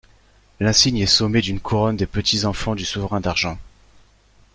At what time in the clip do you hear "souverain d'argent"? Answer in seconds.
2.85-3.59